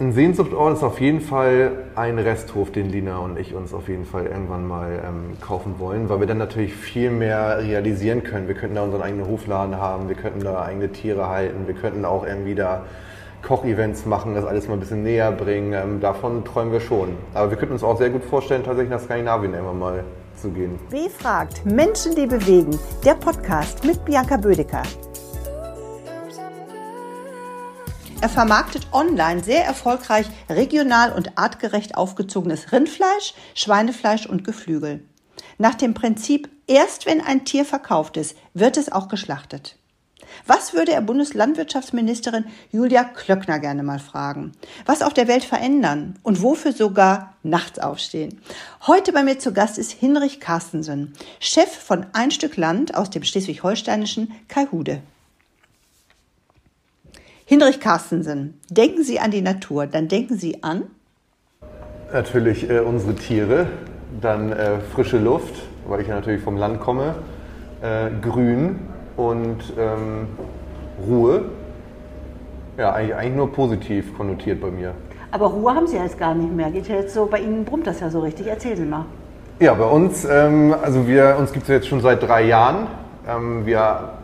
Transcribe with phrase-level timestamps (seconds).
[0.00, 4.04] Ein Sehnsuchtort ist auf jeden Fall ein Resthof, den Lina und ich uns auf jeden
[4.04, 8.48] Fall irgendwann mal ähm, kaufen wollen, weil wir dann natürlich viel mehr realisieren können.
[8.48, 12.04] Wir könnten da unseren eigenen Hofladen haben, wir könnten da eigene Tiere halten, wir könnten
[12.04, 12.84] auch irgendwie da
[13.42, 15.72] Kochevents machen, das alles mal ein bisschen näher bringen.
[15.72, 17.16] Ähm, davon träumen wir schon.
[17.34, 20.78] Aber wir könnten uns auch sehr gut vorstellen, tatsächlich nach Skandinavien irgendwann mal zu gehen.
[20.90, 22.76] W fragt Menschen, die bewegen.
[23.04, 24.82] Der Podcast mit Bianca Bödecker.
[28.20, 35.04] Er vermarktet online sehr erfolgreich regional und artgerecht aufgezogenes Rindfleisch, Schweinefleisch und Geflügel.
[35.56, 39.76] Nach dem Prinzip, erst wenn ein Tier verkauft ist, wird es auch geschlachtet.
[40.46, 44.52] Was würde er Bundeslandwirtschaftsministerin Julia Klöckner gerne mal fragen?
[44.84, 48.40] Was auf der Welt verändern und wofür sogar nachts aufstehen?
[48.88, 53.22] Heute bei mir zu Gast ist Hinrich Carstensen, Chef von Ein Stück Land aus dem
[53.22, 55.02] schleswig-holsteinischen Kaihude.
[57.50, 60.82] Hinrich Carstensen, denken Sie an die Natur, dann denken Sie an?
[62.12, 63.68] Natürlich äh, unsere Tiere,
[64.20, 65.54] dann äh, frische Luft,
[65.86, 67.14] weil ich ja natürlich vom Land komme,
[67.80, 68.80] äh, Grün
[69.16, 70.26] und ähm,
[71.06, 71.46] Ruhe.
[72.76, 74.92] Ja, eigentlich, eigentlich nur positiv konnotiert bei mir.
[75.30, 76.70] Aber Ruhe haben Sie jetzt gar nicht mehr.
[76.70, 78.46] Geht ja jetzt so, bei Ihnen brummt das ja so richtig.
[78.46, 79.06] Erzählen Sie mal.
[79.58, 82.88] Ja, bei uns, ähm, also wir, uns gibt es jetzt schon seit drei Jahren.
[83.26, 84.17] Ähm, wir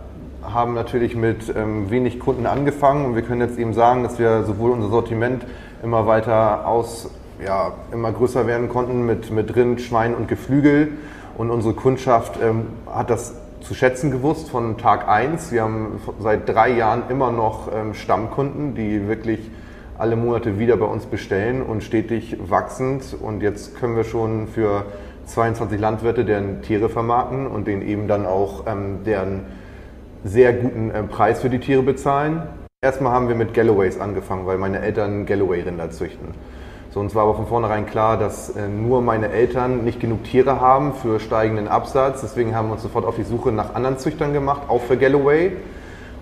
[0.52, 4.44] haben natürlich mit ähm, wenig Kunden angefangen und wir können jetzt eben sagen, dass wir
[4.44, 5.44] sowohl unser Sortiment
[5.82, 7.10] immer weiter aus,
[7.44, 10.92] ja, immer größer werden konnten mit, mit Rind, Schwein und Geflügel.
[11.36, 15.50] Und unsere Kundschaft ähm, hat das zu schätzen gewusst von Tag 1.
[15.50, 19.50] Wir haben seit drei Jahren immer noch ähm, Stammkunden, die wirklich
[19.98, 23.16] alle Monate wieder bei uns bestellen und stetig wachsend.
[23.20, 24.84] Und jetzt können wir schon für
[25.26, 29.46] 22 Landwirte deren Tiere vermarkten und denen eben dann auch ähm, deren
[30.24, 32.42] sehr guten äh, Preis für die Tiere bezahlen.
[32.82, 36.28] Erstmal haben wir mit Galloways angefangen, weil meine Eltern Galloway-Rinder züchten.
[36.90, 40.60] So, uns war aber von vornherein klar, dass äh, nur meine Eltern nicht genug Tiere
[40.60, 42.22] haben für steigenden Absatz.
[42.22, 45.52] Deswegen haben wir uns sofort auf die Suche nach anderen Züchtern gemacht, auch für Galloway.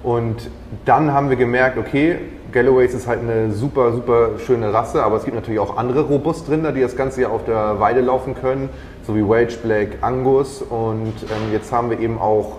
[0.02, 0.50] Und
[0.84, 2.18] dann haben wir gemerkt, okay,
[2.50, 6.72] Galloways ist halt eine super, super schöne Rasse, aber es gibt natürlich auch andere Robustrinder,
[6.72, 8.68] die das ganze Jahr auf der Weide laufen können,
[9.06, 10.60] so wie Wage Black, Angus.
[10.60, 12.56] Und ähm, jetzt haben wir eben auch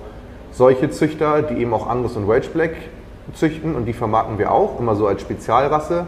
[0.54, 2.76] solche Züchter, die eben auch Angus und Welsh Black
[3.34, 6.06] züchten und die vermarkten wir auch, immer so als Spezialrasse.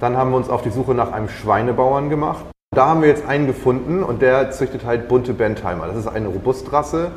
[0.00, 2.44] Dann haben wir uns auf die Suche nach einem Schweinebauern gemacht.
[2.74, 5.86] Da haben wir jetzt einen gefunden und der züchtet halt bunte Bentheimer.
[5.86, 7.10] Das ist eine Robustrasse.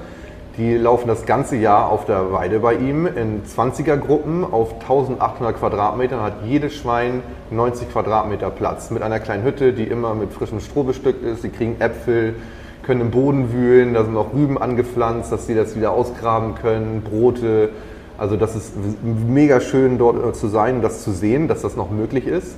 [0.58, 5.58] Die laufen das ganze Jahr auf der Weide bei ihm in 20er Gruppen auf 1800
[5.58, 6.22] Quadratmetern.
[6.22, 10.84] Hat jedes Schwein 90 Quadratmeter Platz mit einer kleinen Hütte, die immer mit frischem Stroh
[10.84, 11.42] bestückt ist.
[11.42, 12.36] Sie kriegen Äpfel,
[12.84, 17.02] können im Boden wühlen, da sind auch Rüben angepflanzt, dass sie das wieder ausgraben können,
[17.02, 17.70] Brote.
[18.18, 21.90] Also das ist mega schön dort äh, zu sein, das zu sehen, dass das noch
[21.90, 22.58] möglich ist.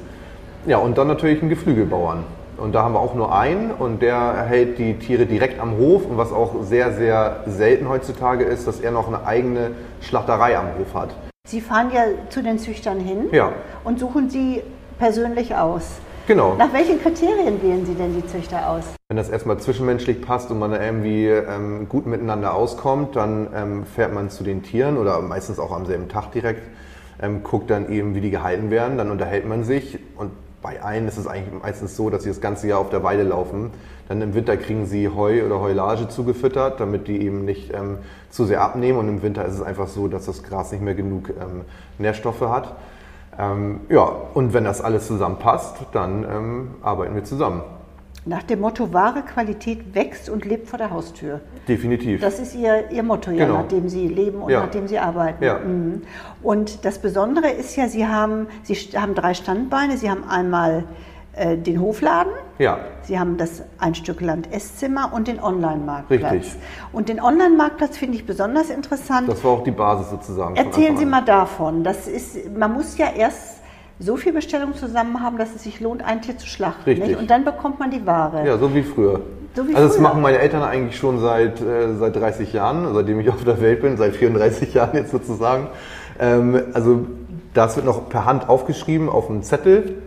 [0.66, 2.24] Ja, und dann natürlich ein Geflügelbauern.
[2.58, 6.06] Und da haben wir auch nur einen und der hält die Tiere direkt am Hof.
[6.06, 9.72] Und was auch sehr, sehr selten heutzutage ist, dass er noch eine eigene
[10.02, 11.10] Schlachterei am Hof hat.
[11.48, 13.52] Sie fahren ja zu den Züchtern hin ja.
[13.84, 14.64] und suchen sie
[14.98, 16.00] persönlich aus.
[16.28, 16.56] Genau.
[16.56, 18.84] Nach welchen Kriterien wählen Sie denn die Züchter aus?
[19.10, 23.86] Wenn das erstmal zwischenmenschlich passt und man da irgendwie ähm, gut miteinander auskommt, dann ähm,
[23.86, 26.64] fährt man zu den Tieren oder meistens auch am selben Tag direkt,
[27.22, 30.32] ähm, guckt dann eben, wie die gehalten werden, dann unterhält man sich und
[30.64, 33.22] bei einen ist es eigentlich meistens so, dass sie das ganze Jahr auf der Weide
[33.22, 33.70] laufen.
[34.08, 38.00] Dann im Winter kriegen sie Heu oder Heulage zugefüttert, damit die eben nicht ähm,
[38.32, 38.98] zu sehr abnehmen.
[38.98, 41.66] Und im Winter ist es einfach so, dass das Gras nicht mehr genug ähm,
[42.00, 42.76] Nährstoffe hat.
[43.38, 44.04] Ähm, ja,
[44.34, 47.62] und wenn das alles zusammenpasst, dann ähm, arbeiten wir zusammen.
[48.28, 51.42] Nach dem Motto, wahre Qualität wächst und lebt vor der Haustür.
[51.68, 52.22] Definitiv.
[52.22, 53.60] Das ist Ihr, Ihr Motto, ja, Genau.
[53.60, 54.62] nach dem Sie leben und Ja.
[54.62, 55.44] nach dem Sie arbeiten.
[55.44, 55.60] Ja.
[55.60, 56.02] Mhm.
[56.42, 59.98] Und das Besondere ist ja, Sie haben, Sie haben drei Standbeine.
[59.98, 60.86] Sie haben einmal
[61.36, 66.32] äh, den Hofladen, Ja, Sie haben das ein Stück Land Esszimmer und den Online-Marktplatz.
[66.34, 66.54] Richtig.
[66.94, 69.28] Und den Online-Marktplatz finde ich besonders interessant.
[69.30, 70.56] das war auch die Basis sozusagen.
[70.56, 71.84] Erzählen Sie mal davon.
[71.84, 73.56] Das ist, man muss ja erst
[74.00, 76.84] so viel Bestellung zusammen haben, dass es sich lohnt, ein Tier zu schlachten.
[76.86, 77.08] Richtig.
[77.10, 77.20] Nicht?
[77.20, 78.46] Und dann bekommt man die Ware.
[78.46, 79.22] Ja, so wie früher.
[79.56, 80.04] So wie also das früher.
[80.04, 83.82] machen meine Eltern eigentlich schon seit, äh, seit 30 Jahren, seitdem ich auf der Welt
[83.82, 85.68] bin, seit 34 Jahren jetzt sozusagen.
[86.20, 87.06] Ähm, also
[87.54, 90.02] das wird noch per Hand aufgeschrieben auf einem Zettel,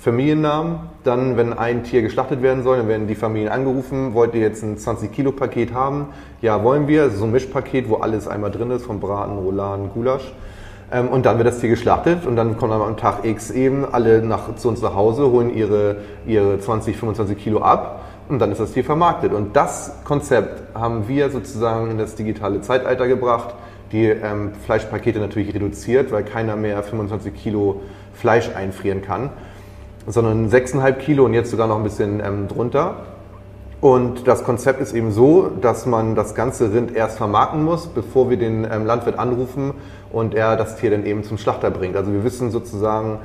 [0.00, 0.80] Familiennamen.
[1.04, 4.62] Dann, wenn ein Tier geschlachtet werden soll, dann werden die Familien angerufen, wollt ihr jetzt
[4.62, 6.08] ein 20-Kilo-Paket haben?
[6.40, 7.10] Ja, wollen wir.
[7.10, 10.32] So ein Mischpaket, wo alles einmal drin ist, vom Braten, Rouladen, Gulasch.
[10.90, 14.22] Ähm, und dann wird das Tier geschlachtet und dann kommen am Tag X eben alle
[14.22, 18.60] nach, zu uns nach Hause, holen ihre, ihre 20, 25 Kilo ab und dann ist
[18.60, 19.32] das Tier vermarktet.
[19.32, 23.54] Und das Konzept haben wir sozusagen in das digitale Zeitalter gebracht.
[23.92, 27.82] Die ähm, Fleischpakete natürlich reduziert, weil keiner mehr 25 Kilo
[28.14, 29.30] Fleisch einfrieren kann,
[30.06, 32.96] sondern 6,5 Kilo und jetzt sogar noch ein bisschen ähm, drunter.
[33.80, 38.28] Und das Konzept ist eben so, dass man das ganze Rind erst vermarkten muss, bevor
[38.28, 39.72] wir den ähm, Landwirt anrufen
[40.12, 41.96] und er das Tier dann eben zum Schlachter bringt.
[41.96, 43.20] Also wir wissen sozusagen,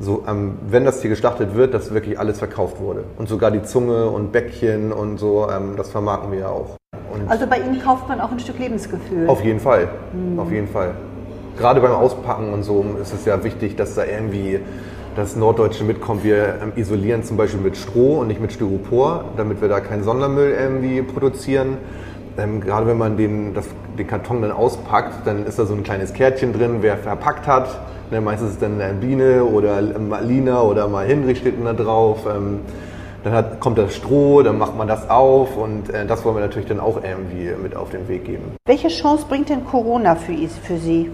[0.00, 3.04] so, ähm, wenn das Tier geschlachtet wird, dass wirklich alles verkauft wurde.
[3.16, 6.76] Und sogar die Zunge und Bäckchen und so, ähm, das vermarkten wir ja auch.
[7.12, 9.28] Und Also bei Ihnen kauft man auch ein Stück Lebensgefühl.
[9.28, 9.88] auf jeden Fall,
[10.36, 10.94] auf jeden Fall.
[11.58, 14.60] Gerade beim Auspacken und so ist es ja wichtig, dass da irgendwie
[15.16, 16.24] das Norddeutsche mitkommt.
[16.24, 20.04] Wir ähm, isolieren zum Beispiel mit Stroh und nicht mit Styropor, damit wir da keinen
[20.04, 21.78] Sondermüll irgendwie produzieren.
[22.38, 23.66] Ähm, gerade wenn man den, das,
[23.98, 27.80] den Karton dann auspackt, dann ist da so ein kleines Kärtchen drin, wer verpackt hat.
[28.10, 31.72] Ne, meistens ist es dann eine Biene oder mal Lina oder mal Hinrich steht da
[31.72, 32.26] drauf.
[32.26, 32.60] Ähm,
[33.24, 36.40] dann hat, kommt das Stroh, dann macht man das auf und äh, das wollen wir
[36.40, 38.56] natürlich dann auch irgendwie mit auf den Weg geben.
[38.66, 41.10] Welche Chance bringt denn Corona für, für Sie?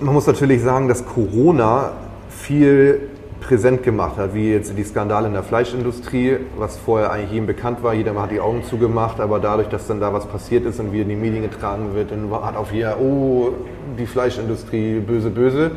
[0.00, 1.92] Man muss natürlich sagen, dass Corona
[2.34, 3.08] viel
[3.40, 7.82] präsent gemacht hat, wie jetzt die Skandale in der Fleischindustrie, was vorher eigentlich jedem bekannt
[7.82, 7.92] war.
[7.92, 11.02] Jeder hat die Augen zugemacht, aber dadurch, dass dann da was passiert ist und wieder
[11.02, 13.50] in die Medien getragen wird, dann hat auf jeder, oh,
[13.98, 15.72] die Fleischindustrie, böse, böse.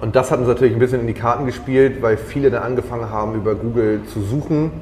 [0.00, 3.10] Und das hat uns natürlich ein bisschen in die Karten gespielt, weil viele dann angefangen
[3.10, 4.72] haben, über Google zu suchen.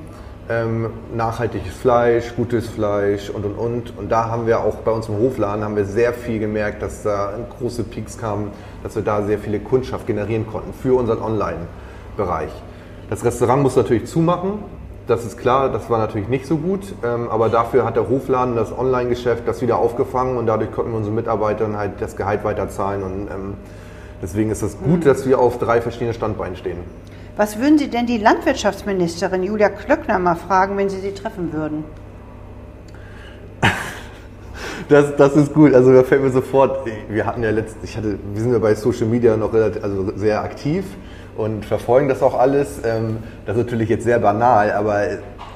[0.50, 3.98] Ähm, nachhaltiges Fleisch, gutes Fleisch und und und.
[3.98, 7.02] Und da haben wir auch bei uns im Hofladen haben wir sehr viel gemerkt, dass
[7.02, 8.50] da große Peaks kamen,
[8.82, 12.50] dass wir da sehr viele Kundschaft generieren konnten für unseren Online-Bereich.
[13.10, 14.60] Das Restaurant muss natürlich zumachen,
[15.06, 18.56] das ist klar, das war natürlich nicht so gut, ähm, aber dafür hat der Hofladen
[18.56, 23.02] das Online-Geschäft das wieder aufgefangen und dadurch konnten wir unseren Mitarbeitern halt das Gehalt weiterzahlen
[23.02, 23.54] und ähm,
[24.22, 26.78] deswegen ist es gut, dass wir auf drei verschiedenen Standbeinen stehen.
[27.38, 31.84] Was würden Sie denn die Landwirtschaftsministerin Julia Klöckner mal fragen, wenn Sie sie treffen würden?
[34.88, 35.74] Das, das ist gut.
[35.74, 38.74] Also da fällt mir sofort, wir hatten ja letzt, ich hatte, wir sind ja bei
[38.74, 40.84] Social Media noch relativ, also sehr aktiv
[41.36, 42.80] und verfolgen das auch alles.
[42.84, 45.04] Ähm, Das ist natürlich jetzt sehr banal, aber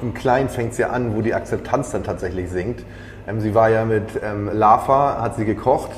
[0.02, 2.84] im Kleinen fängt es ja an, wo die Akzeptanz dann tatsächlich sinkt.
[3.26, 5.92] Ähm, Sie war ja mit ähm, Lava, hat sie gekocht,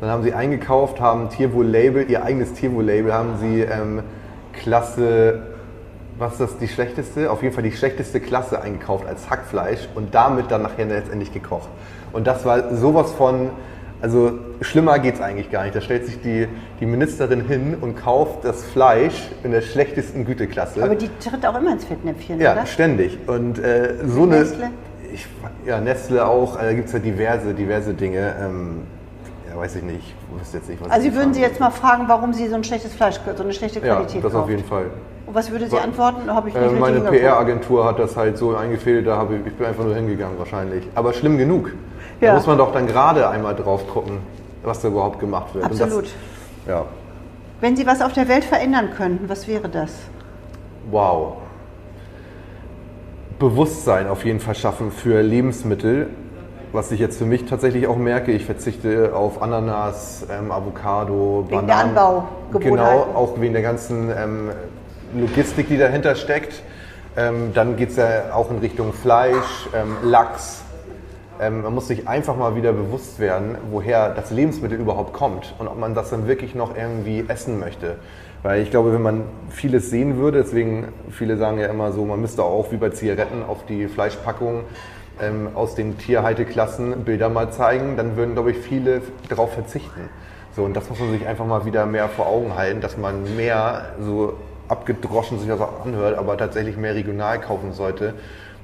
[0.00, 3.64] dann haben sie eingekauft, haben Tierwohl-Label, ihr eigenes Tierwohl-Label haben sie
[4.52, 5.42] Klasse
[6.18, 7.30] was ist das die schlechteste?
[7.30, 11.68] Auf jeden Fall die schlechteste Klasse eingekauft als Hackfleisch und damit dann nachher letztendlich gekocht.
[12.12, 13.50] Und das war sowas von,
[14.00, 15.74] also schlimmer geht's eigentlich gar nicht.
[15.74, 16.48] Da stellt sich die,
[16.80, 20.82] die Ministerin hin und kauft das Fleisch in der schlechtesten Güteklasse.
[20.82, 22.66] Aber die tritt auch immer ins Fettnäpfchen, ja, oder?
[22.66, 23.18] ständig.
[23.26, 24.40] Und äh, so eine.
[24.40, 24.70] Nestle?
[25.12, 25.26] Ich,
[25.66, 26.58] ja, Nestle auch.
[26.58, 28.34] Äh, Da gibt es ja diverse, diverse Dinge.
[28.40, 28.82] Ähm,
[29.52, 30.14] ja, weiß ich nicht.
[30.34, 32.54] Ich wüsste jetzt nicht, was Also Sie würden Sie jetzt mal fragen, warum Sie so
[32.54, 34.44] ein schlechtes Fleisch, so eine schlechte Ja, Qualität das kaufen.
[34.44, 34.86] auf jeden Fall.
[35.26, 36.28] Und was würde sie antworten?
[36.32, 37.00] Habe ich nicht Äh, meine.
[37.00, 40.84] PR-Agentur hat das halt so eingefädelt, da habe ich, ich bin einfach nur hingegangen wahrscheinlich.
[40.94, 41.70] Aber schlimm genug.
[42.20, 42.28] Ja.
[42.30, 44.18] Da muss man doch dann gerade einmal drauf gucken,
[44.64, 45.64] was da überhaupt gemacht wird.
[45.64, 46.04] Absolut.
[46.04, 46.12] Das,
[46.66, 46.84] ja,
[47.60, 49.92] Wenn Sie was auf der Welt verändern könnten, was wäre das?
[50.90, 51.34] wow.
[53.38, 56.10] Bewusstsein auf jeden Fall schaffen für Lebensmittel,
[56.72, 58.32] was ich jetzt für mich tatsächlich auch merke.
[58.32, 61.98] Ich verzichte auf Ananas, ähm, Avocado, Wegen der Bananen.
[61.98, 62.70] Anbaugewohnheiten.
[62.70, 64.50] Genau, auch wegen der ganzen ähm,
[65.14, 66.62] Logistik, die dahinter steckt.
[67.16, 70.62] Ähm, dann geht es ja auch in Richtung Fleisch, ähm, Lachs.
[71.40, 75.68] Ähm, man muss sich einfach mal wieder bewusst werden, woher das Lebensmittel überhaupt kommt und
[75.68, 77.96] ob man das dann wirklich noch irgendwie essen möchte.
[78.42, 82.20] Weil ich glaube, wenn man vieles sehen würde, deswegen viele sagen ja immer so, man
[82.20, 84.64] müsste auch wie bei Zigaretten auf die Fleischpackung
[85.22, 90.10] ähm, aus den Tierhalteklassen Bilder mal zeigen, dann würden, glaube ich, viele darauf verzichten.
[90.54, 93.36] So, und das muss man sich einfach mal wieder mehr vor Augen halten, dass man
[93.36, 94.34] mehr so
[94.68, 98.14] abgedroschen sich das auch anhört, aber tatsächlich mehr regional kaufen sollte.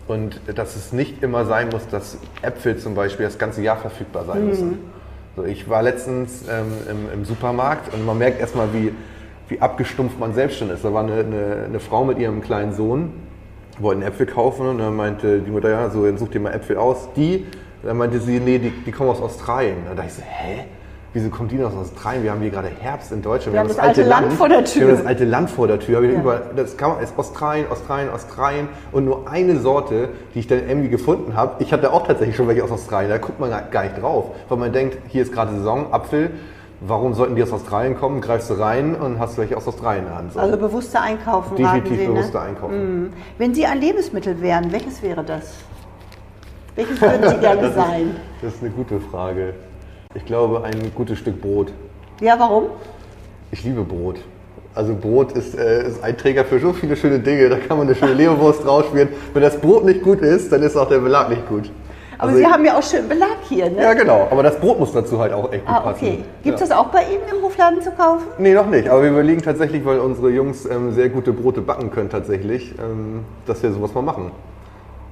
[0.06, 4.24] Und dass es nicht immer sein muss, dass Äpfel zum Beispiel das ganze Jahr verfügbar
[4.24, 4.78] sein müssen.
[5.36, 8.92] So, ich war letztens ähm, im, im Supermarkt und man merkt erstmal, wie,
[9.48, 10.84] wie abgestumpft man selbst schon ist.
[10.84, 13.12] Da war eine, eine, eine Frau mit ihrem kleinen Sohn,
[13.80, 16.76] wollten Äpfel kaufen und dann meinte die Mutter, ja, so, dann such dir mal Äpfel
[16.76, 17.08] aus.
[17.16, 17.46] Die,
[17.82, 19.76] dann meinte sie, nee, die, die kommen aus Australien.
[19.88, 20.64] Da dachte ich so, hä?
[21.14, 22.22] Wieso kommt die denn aus Australien?
[22.22, 23.54] Wir haben hier gerade Herbst in Deutschland.
[23.54, 24.82] Wir haben das alte Land vor der Tür.
[24.82, 25.96] Wir haben das alte Land vor der Tür.
[25.96, 30.46] Hab ich über, das kam, ist Australien, Australien, Australien und nur eine Sorte, die ich
[30.46, 31.62] dann irgendwie gefunden habe.
[31.62, 33.10] Ich hatte auch tatsächlich schon welche aus Australien.
[33.10, 36.30] Da guckt man gar nicht drauf, weil man denkt, hier ist gerade Saison, Apfel.
[36.80, 38.20] Warum sollten die aus Australien kommen?
[38.20, 40.32] Greifst du rein und hast welche aus Australien Hand.
[40.32, 40.38] So.
[40.38, 42.46] Also bewusster einkaufen, Definitiv Sie, bewusster ne?
[42.46, 43.12] einkaufen.
[43.36, 45.54] Wenn Sie ein Lebensmittel wären, welches wäre das?
[46.76, 48.16] Welches würden Sie gerne Das ist- sein?
[48.42, 49.54] Das ist eine gute Frage.
[50.14, 51.72] Ich glaube, ein gutes Stück Brot.
[52.20, 52.66] Ja, warum?
[53.50, 54.20] Ich liebe Brot.
[54.74, 57.48] Also Brot ist, äh, ist ein Träger für so viele schöne Dinge.
[57.48, 59.08] Da kann man eine schöne Leberwurst draufspielen.
[59.34, 61.70] Wenn das Brot nicht gut ist, dann ist auch der Belag nicht gut.
[62.18, 63.82] Aber Also Sie haben ja auch schön Belag hier, ne?
[63.82, 64.26] Ja, genau.
[64.30, 66.04] Aber das Brot muss dazu halt auch echt gut ah, passen.
[66.04, 66.24] okay.
[66.42, 66.64] Gibt ja.
[66.64, 68.26] es das auch bei Ihnen im Hofladen zu kaufen?
[68.38, 68.88] Nee, noch nicht.
[68.88, 73.24] Aber wir überlegen tatsächlich, weil unsere Jungs ähm, sehr gute Brote backen können tatsächlich, ähm,
[73.46, 74.32] dass wir sowas mal machen.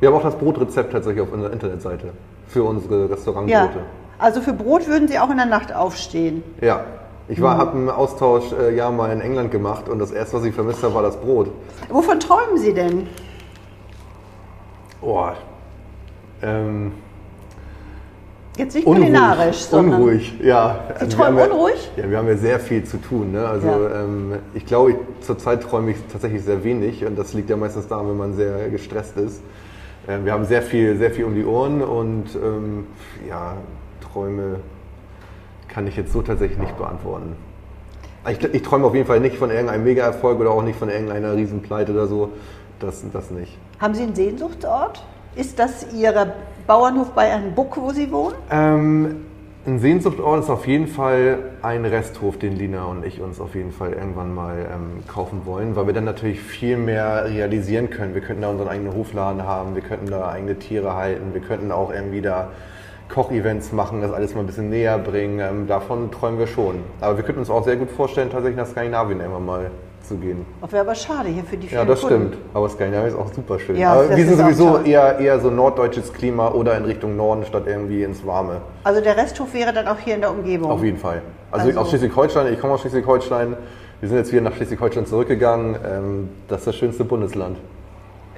[0.01, 2.09] Wir haben auch das Brotrezept tatsächlich auf unserer Internetseite
[2.49, 3.81] für unsere Restaurantbrote.
[4.19, 6.43] Also für Brot würden Sie auch in der Nacht aufstehen.
[6.61, 6.85] Ja.
[7.29, 10.45] Ich war, habe einen Austausch äh, ja mal in England gemacht und das erste, was
[10.45, 11.51] ich vermisst habe, war das Brot.
[11.89, 13.09] Wovon träumen Sie denn?
[15.03, 15.31] Oh.
[16.47, 16.93] Ähm,
[18.57, 19.09] Jetzt nicht unruhig.
[19.09, 20.00] kulinarisch, sondern.
[20.00, 20.79] Unruhig, ja.
[20.99, 21.91] Sie wir träumen ja, unruhig?
[21.97, 23.33] Ja, wir haben ja sehr viel zu tun.
[23.33, 23.47] Ne?
[23.47, 24.05] Also Ja.
[24.05, 28.09] ähm, ich glaube, zurzeit träume ich tatsächlich sehr wenig und das liegt ja meistens daran,
[28.09, 29.43] wenn man sehr gestresst ist.
[30.09, 32.87] Ähm, wir haben sehr viel, sehr viel um die Ohren und ähm,
[33.29, 33.57] ja,
[34.12, 34.61] Träume
[35.69, 37.37] kann ich jetzt so tatsächlich nicht beantworten.
[38.31, 41.37] Ich, ich träume auf jeden Fall nicht von irgendeinem Mega-Erfolg oder auch nicht von irgendeiner
[41.37, 42.31] Riesenpleite oder so.
[42.81, 43.57] Das, das nicht.
[43.79, 45.05] Haben Sie einen Sehnsuchtsort?
[45.37, 46.33] Ist das Ihr
[46.66, 48.37] Bauernhof bei Buck, wo Sie wohnen?
[48.50, 49.26] Ähm,
[49.66, 53.71] ein Sehnsuchtort ist auf jeden Fall ein Resthof, den Lina und ich uns auf jeden
[53.71, 58.14] Fall irgendwann mal ähm, kaufen wollen, weil wir dann natürlich viel mehr realisieren können.
[58.14, 61.71] Wir könnten da unseren eigenen Hofladen haben, wir könnten da eigene Tiere halten, wir könnten
[61.71, 62.49] auch irgendwie da
[63.11, 65.40] Kochevents machen, das alles mal ein bisschen näher bringen.
[65.40, 66.76] Ähm, davon träumen wir schon.
[67.02, 69.71] Aber wir könnten uns auch sehr gut vorstellen, tatsächlich nach Skandinavien irgendwann mal
[70.03, 70.45] zu gehen.
[70.61, 72.29] Das wäre aber schade hier für die vielen Ja, das Kunden.
[72.29, 72.37] stimmt.
[72.55, 73.76] Aber Skandinavien ist auch super schön.
[73.76, 77.65] Ja, Aber wir sind sowieso eher, eher so norddeutsches Klima oder in Richtung Norden statt
[77.67, 78.61] irgendwie ins Warme.
[78.85, 80.71] Also der Resthof wäre dann auch hier in der Umgebung.
[80.71, 81.23] Auf jeden Fall.
[81.50, 83.57] Also, Also- aus Schleswig-Holstein, ich komme aus Schleswig-Holstein.
[84.00, 85.76] Wir sind jetzt wieder nach Schleswig-Holstein zurückgegangen.
[85.85, 87.57] Ähm, das ist das schönste Bundesland.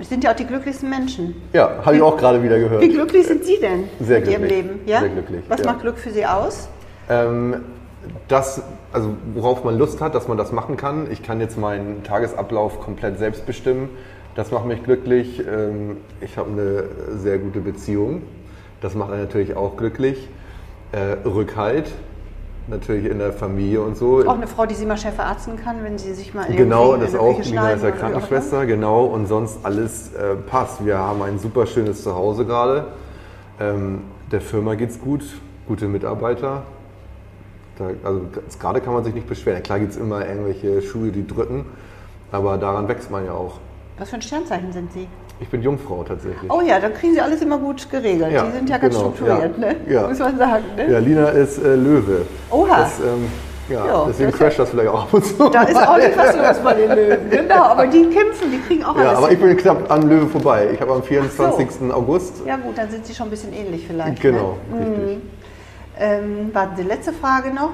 [0.00, 1.34] Es sind ja auch die glücklichsten Menschen.
[1.52, 2.80] Ja, habe ich auch gerade wieder gehört.
[2.80, 4.50] Wie glücklich sind Sie denn Sehr Ihrem glücklich.
[4.50, 4.80] Leben?
[4.86, 5.00] Ja?
[5.00, 5.66] Sehr glücklich, Was ja.
[5.66, 6.68] macht Glück für Sie aus?
[7.10, 7.56] Ähm,
[8.28, 11.10] das, also worauf man Lust hat, dass man das machen kann.
[11.10, 13.90] Ich kann jetzt meinen Tagesablauf komplett selbst bestimmen.
[14.34, 15.42] Das macht mich glücklich.
[15.46, 16.84] Ähm, ich habe eine
[17.18, 18.22] sehr gute Beziehung.
[18.80, 20.28] Das macht einen natürlich auch glücklich.
[20.92, 21.90] Äh, Rückhalt,
[22.68, 24.24] natürlich in der Familie und so.
[24.26, 27.04] Auch eine Frau, die Sie mal Chef verarzten kann, wenn Sie sich mal Genau, irgendwie
[27.04, 27.42] das in auch.
[27.42, 27.98] Lina ist ja immer.
[27.98, 29.04] Krankenschwester, genau.
[29.04, 30.86] Und sonst alles äh, passt.
[30.86, 32.86] Wir haben ein super schönes Zuhause gerade.
[33.60, 35.24] Ähm, der Firma geht's gut,
[35.66, 36.62] gute Mitarbeiter.
[37.78, 38.22] Da, also
[38.60, 39.62] gerade kann man sich nicht beschweren.
[39.62, 41.64] Klar gibt es immer irgendwelche Schuhe, die drücken,
[42.32, 43.54] aber daran wächst man ja auch.
[43.98, 45.06] Was für ein Sternzeichen sind Sie?
[45.40, 46.50] Ich bin Jungfrau tatsächlich.
[46.50, 48.32] Oh ja, dann kriegen Sie alles immer gut geregelt.
[48.32, 49.76] Ja, Sie sind ja ganz genau, strukturiert, ja, ne?
[49.88, 50.08] ja.
[50.08, 50.64] muss man sagen.
[50.76, 50.90] Ne?
[50.90, 52.22] Ja, Lina ist äh, Löwe.
[52.50, 52.80] Oha.
[52.80, 53.28] Das, ähm,
[53.68, 55.48] ja, Ja, deswegen das- crasht das vielleicht auch ab und zu.
[55.50, 57.30] Da ist ordentlich was los bei den Löwen.
[57.30, 59.18] Genau, aber die kämpfen, die kriegen auch Ja, alles.
[59.18, 60.70] aber ich bin knapp an Löwe vorbei.
[60.72, 61.92] Ich habe am 24.
[61.92, 62.42] August.
[62.46, 64.20] ja gut, dann sind Sie schon ein bisschen ähnlich vielleicht.
[64.20, 64.80] Genau, Ne?
[64.80, 65.18] richtig.
[66.00, 67.70] Ähm, warten Sie, letzte Frage noch.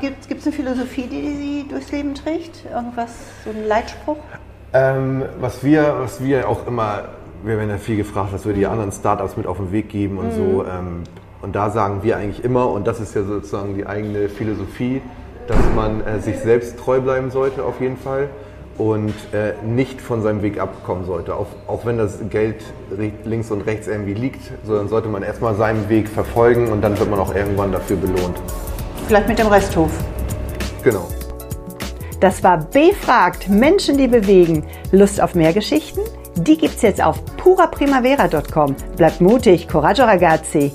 [0.00, 2.64] Gibt es eine Philosophie, die Sie durchs Leben trägt?
[2.72, 3.10] Irgendwas,
[3.44, 4.16] so ein Leitspruch?
[4.72, 7.08] Ähm, was, wir, was wir auch immer,
[7.42, 10.16] wir werden ja viel gefragt, was wir die anderen Startups mit auf den Weg geben
[10.16, 10.64] und so.
[10.64, 11.02] Ähm,
[11.42, 15.02] und da sagen wir eigentlich immer, und das ist ja sozusagen die eigene Philosophie,
[15.46, 18.30] dass man äh, sich selbst treu bleiben sollte auf jeden Fall
[18.80, 21.34] und äh, nicht von seinem Weg abkommen sollte.
[21.34, 22.64] Auch, auch wenn das Geld
[23.24, 26.98] links und rechts irgendwie liegt, so, dann sollte man erstmal seinen Weg verfolgen und dann
[26.98, 28.40] wird man auch irgendwann dafür belohnt.
[29.06, 29.90] Vielleicht mit dem Resthof.
[30.82, 31.06] Genau.
[32.20, 34.64] Das war Befragt Menschen, die bewegen.
[34.92, 36.00] Lust auf mehr Geschichten?
[36.36, 38.76] Die gibt's jetzt auf puraprimavera.com.
[38.96, 40.72] Bleibt mutig, coraggio ragazzi.